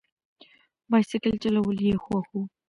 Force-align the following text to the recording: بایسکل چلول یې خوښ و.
بایسکل 0.91 1.33
چلول 1.43 1.77
یې 1.87 1.95
خوښ 2.03 2.27
و. 2.33 2.43